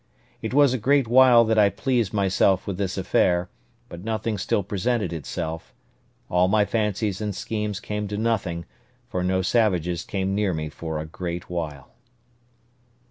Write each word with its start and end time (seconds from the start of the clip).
It 0.41 0.51
was 0.51 0.73
a 0.73 0.79
great 0.79 1.07
while 1.07 1.45
that 1.45 1.59
I 1.59 1.69
pleased 1.69 2.11
myself 2.11 2.65
with 2.65 2.79
this 2.79 2.97
affair; 2.97 3.49
but 3.87 4.03
nothing 4.03 4.39
still 4.39 4.63
presented 4.63 5.13
itself; 5.13 5.75
all 6.27 6.47
my 6.47 6.65
fancies 6.65 7.21
and 7.21 7.35
schemes 7.35 7.79
came 7.79 8.07
to 8.07 8.17
nothing, 8.17 8.65
for 9.07 9.23
no 9.23 9.43
savages 9.43 10.03
came 10.03 10.33
near 10.33 10.55
me 10.55 10.69
for 10.69 10.97
a 10.97 11.05
great 11.05 11.51
while. 11.51 11.91